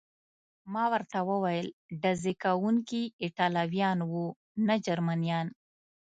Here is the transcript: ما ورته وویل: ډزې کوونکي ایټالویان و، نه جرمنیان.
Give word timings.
ما 0.73 0.85
ورته 0.93 1.17
وویل: 1.29 1.67
ډزې 2.01 2.33
کوونکي 2.43 3.01
ایټالویان 3.23 3.99
و، 4.11 4.13
نه 4.67 4.75
جرمنیان. 4.85 5.47